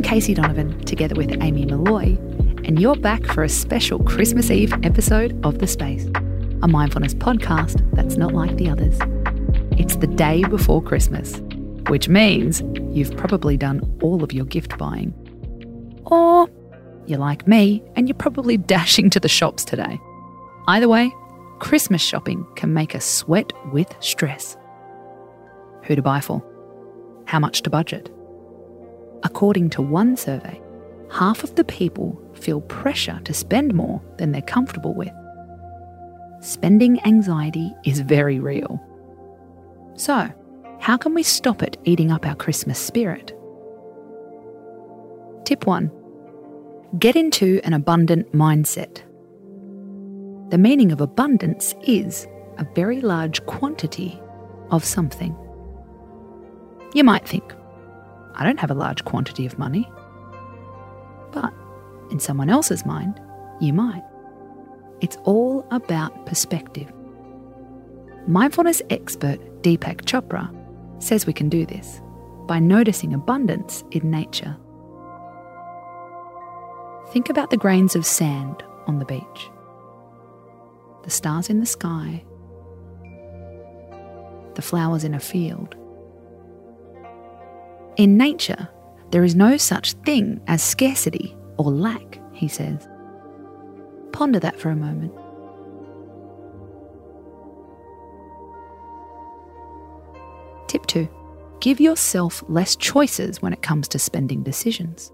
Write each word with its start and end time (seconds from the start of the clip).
I'm 0.00 0.04
Casey 0.04 0.32
Donovan, 0.32 0.82
together 0.86 1.14
with 1.14 1.42
Amy 1.42 1.66
Molloy, 1.66 2.16
and 2.64 2.80
you're 2.80 2.96
back 2.96 3.22
for 3.26 3.42
a 3.42 3.50
special 3.50 4.02
Christmas 4.02 4.50
Eve 4.50 4.72
episode 4.82 5.38
of 5.44 5.58
The 5.58 5.66
Space, 5.66 6.06
a 6.62 6.66
mindfulness 6.66 7.12
podcast 7.12 7.86
that's 7.94 8.16
not 8.16 8.32
like 8.32 8.56
the 8.56 8.70
others. 8.70 8.98
It's 9.78 9.96
the 9.96 10.06
day 10.06 10.42
before 10.44 10.82
Christmas, 10.82 11.40
which 11.88 12.08
means 12.08 12.62
you've 12.96 13.14
probably 13.18 13.58
done 13.58 13.82
all 14.00 14.24
of 14.24 14.32
your 14.32 14.46
gift 14.46 14.78
buying. 14.78 15.12
Or 16.06 16.48
you're 17.04 17.18
like 17.18 17.46
me 17.46 17.82
and 17.94 18.08
you're 18.08 18.16
probably 18.16 18.56
dashing 18.76 19.10
to 19.10 19.20
the 19.20 19.28
shops 19.28 19.66
today. 19.66 20.00
Either 20.66 20.88
way, 20.88 21.12
Christmas 21.58 22.00
shopping 22.00 22.46
can 22.56 22.72
make 22.72 22.94
us 22.94 23.04
sweat 23.04 23.52
with 23.70 23.94
stress. 24.00 24.56
Who 25.84 25.94
to 25.94 26.00
buy 26.00 26.20
for? 26.20 26.42
How 27.26 27.38
much 27.38 27.60
to 27.64 27.68
budget? 27.68 28.10
According 29.22 29.70
to 29.70 29.82
one 29.82 30.16
survey, 30.16 30.60
half 31.10 31.44
of 31.44 31.54
the 31.54 31.64
people 31.64 32.20
feel 32.34 32.60
pressure 32.62 33.20
to 33.24 33.34
spend 33.34 33.74
more 33.74 34.00
than 34.16 34.32
they're 34.32 34.42
comfortable 34.42 34.94
with. 34.94 35.12
Spending 36.40 37.04
anxiety 37.06 37.74
is 37.84 38.00
very 38.00 38.40
real. 38.40 38.80
So, 39.94 40.30
how 40.80 40.96
can 40.96 41.12
we 41.12 41.22
stop 41.22 41.62
it 41.62 41.76
eating 41.84 42.10
up 42.10 42.26
our 42.26 42.34
Christmas 42.34 42.78
spirit? 42.78 43.36
Tip 45.44 45.66
1 45.66 45.90
Get 46.98 47.14
into 47.14 47.60
an 47.64 47.74
abundant 47.74 48.32
mindset. 48.32 49.02
The 50.50 50.58
meaning 50.58 50.90
of 50.90 51.00
abundance 51.00 51.74
is 51.84 52.26
a 52.58 52.66
very 52.74 53.00
large 53.00 53.44
quantity 53.46 54.18
of 54.70 54.84
something. 54.84 55.36
You 56.94 57.04
might 57.04 57.28
think, 57.28 57.54
I 58.34 58.44
don't 58.44 58.60
have 58.60 58.70
a 58.70 58.74
large 58.74 59.04
quantity 59.04 59.46
of 59.46 59.58
money. 59.58 59.90
But 61.32 61.52
in 62.10 62.20
someone 62.20 62.50
else's 62.50 62.86
mind, 62.86 63.20
you 63.60 63.72
might. 63.72 64.02
It's 65.00 65.16
all 65.24 65.66
about 65.70 66.26
perspective. 66.26 66.90
Mindfulness 68.26 68.82
expert 68.90 69.40
Deepak 69.62 70.02
Chopra 70.02 70.54
says 71.02 71.26
we 71.26 71.32
can 71.32 71.48
do 71.48 71.64
this 71.64 72.00
by 72.46 72.58
noticing 72.58 73.14
abundance 73.14 73.84
in 73.90 74.10
nature. 74.10 74.56
Think 77.12 77.30
about 77.30 77.50
the 77.50 77.56
grains 77.56 77.96
of 77.96 78.06
sand 78.06 78.62
on 78.86 78.98
the 78.98 79.04
beach, 79.04 79.50
the 81.02 81.10
stars 81.10 81.48
in 81.48 81.60
the 81.60 81.66
sky, 81.66 82.24
the 84.54 84.62
flowers 84.62 85.04
in 85.04 85.14
a 85.14 85.20
field. 85.20 85.74
In 87.96 88.16
nature, 88.16 88.68
there 89.10 89.24
is 89.24 89.34
no 89.34 89.56
such 89.56 89.92
thing 90.04 90.40
as 90.46 90.62
scarcity 90.62 91.36
or 91.56 91.70
lack, 91.70 92.20
he 92.32 92.48
says. 92.48 92.88
Ponder 94.12 94.40
that 94.40 94.58
for 94.58 94.70
a 94.70 94.76
moment. 94.76 95.12
Tip 100.68 100.86
2 100.86 101.08
Give 101.60 101.80
yourself 101.80 102.42
less 102.48 102.74
choices 102.76 103.42
when 103.42 103.52
it 103.52 103.60
comes 103.60 103.86
to 103.88 103.98
spending 103.98 104.42
decisions. 104.42 105.12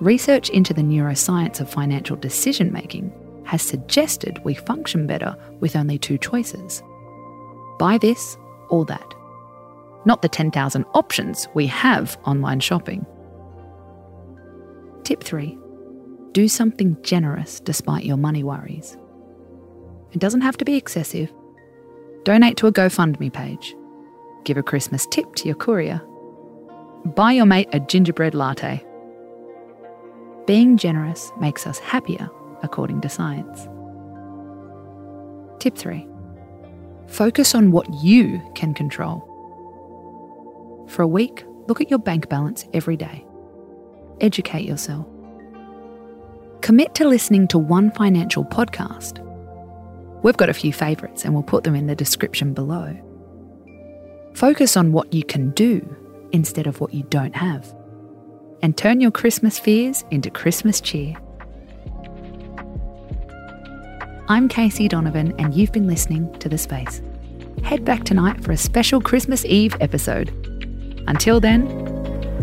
Research 0.00 0.50
into 0.50 0.74
the 0.74 0.82
neuroscience 0.82 1.60
of 1.60 1.70
financial 1.70 2.16
decision 2.16 2.72
making 2.72 3.12
has 3.44 3.62
suggested 3.62 4.40
we 4.44 4.54
function 4.54 5.06
better 5.06 5.36
with 5.60 5.76
only 5.76 5.98
two 5.98 6.18
choices 6.18 6.82
buy 7.78 7.98
this 7.98 8.38
or 8.70 8.84
that, 8.86 9.14
not 10.06 10.22
the 10.22 10.28
10,000 10.28 10.84
options 10.94 11.48
we 11.54 11.66
have 11.66 12.16
online 12.24 12.60
shopping. 12.60 13.04
Tip 15.02 15.22
3 15.22 15.58
Do 16.32 16.48
something 16.48 16.96
generous 17.02 17.60
despite 17.60 18.04
your 18.04 18.16
money 18.16 18.42
worries. 18.42 18.96
It 20.12 20.20
doesn't 20.20 20.40
have 20.40 20.56
to 20.58 20.64
be 20.64 20.76
excessive. 20.76 21.32
Donate 22.24 22.56
to 22.56 22.66
a 22.66 22.72
GoFundMe 22.72 23.32
page. 23.32 23.76
Give 24.44 24.56
a 24.56 24.62
Christmas 24.62 25.06
tip 25.10 25.34
to 25.36 25.46
your 25.46 25.56
courier. 25.56 26.00
Buy 27.04 27.32
your 27.32 27.46
mate 27.46 27.68
a 27.72 27.80
gingerbread 27.80 28.34
latte. 28.34 28.84
Being 30.46 30.76
generous 30.76 31.32
makes 31.40 31.66
us 31.66 31.78
happier, 31.78 32.30
according 32.62 33.00
to 33.02 33.08
science. 33.08 33.68
Tip 35.60 35.76
3 35.76 36.06
Focus 37.08 37.54
on 37.54 37.70
what 37.70 37.92
you 38.02 38.40
can 38.54 38.74
control. 38.74 39.35
For 40.96 41.02
a 41.02 41.06
week, 41.06 41.44
look 41.68 41.82
at 41.82 41.90
your 41.90 41.98
bank 41.98 42.30
balance 42.30 42.64
every 42.72 42.96
day. 42.96 43.22
Educate 44.22 44.66
yourself. 44.66 45.06
Commit 46.62 46.94
to 46.94 47.06
listening 47.06 47.48
to 47.48 47.58
one 47.58 47.90
financial 47.90 48.46
podcast. 48.46 49.22
We've 50.22 50.38
got 50.38 50.48
a 50.48 50.54
few 50.54 50.72
favourites 50.72 51.26
and 51.26 51.34
we'll 51.34 51.42
put 51.42 51.64
them 51.64 51.74
in 51.74 51.86
the 51.86 51.94
description 51.94 52.54
below. 52.54 52.96
Focus 54.32 54.74
on 54.74 54.92
what 54.92 55.12
you 55.12 55.22
can 55.22 55.50
do 55.50 55.86
instead 56.32 56.66
of 56.66 56.80
what 56.80 56.94
you 56.94 57.02
don't 57.10 57.36
have. 57.36 57.74
And 58.62 58.74
turn 58.74 59.02
your 59.02 59.10
Christmas 59.10 59.58
fears 59.58 60.02
into 60.10 60.30
Christmas 60.30 60.80
cheer. 60.80 61.14
I'm 64.28 64.48
Casey 64.48 64.88
Donovan, 64.88 65.34
and 65.38 65.52
you've 65.54 65.72
been 65.72 65.88
listening 65.88 66.32
to 66.38 66.48
The 66.48 66.56
Space. 66.56 67.02
Head 67.64 67.84
back 67.84 68.04
tonight 68.04 68.42
for 68.42 68.52
a 68.52 68.56
special 68.56 69.02
Christmas 69.02 69.44
Eve 69.44 69.76
episode. 69.82 70.55
Until 71.08 71.40
then, 71.40 71.66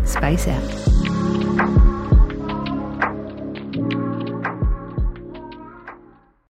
space 0.06 0.48
out. 0.48 0.93